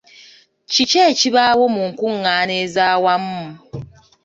[0.71, 3.41] Ki ekibaawo mu nkungaana ez'awamu?